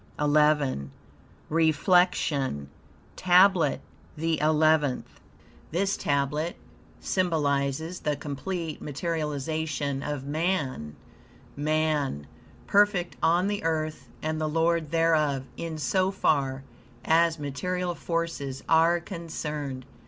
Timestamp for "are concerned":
18.67-19.85